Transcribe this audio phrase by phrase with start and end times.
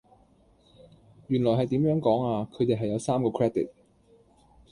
[1.27, 3.69] 原來係點樣講啊，佢哋係有三個 Credit